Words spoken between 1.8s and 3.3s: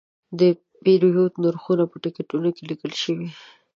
په ټکټونو لیکل شوي.